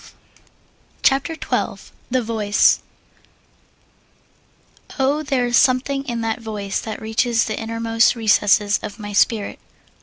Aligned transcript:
]CHAPTER 1.03 1.35
XII 1.35 1.91
THE 2.09 2.23
VOICE 2.23 2.79
Oh, 4.97 5.21
there 5.21 5.45
is 5.45 5.55
something 5.57 6.03
in 6.05 6.21
that 6.21 6.41
voice 6.41 6.79
that 6.79 6.99
reaches 6.99 7.45
The 7.45 7.59
innermost 7.59 8.15
recesses 8.15 8.79
of 8.81 8.97
my 8.97 9.13
spirit! 9.13 9.59